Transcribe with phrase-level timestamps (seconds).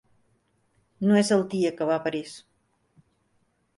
[1.11, 2.33] No és el dia que va a París.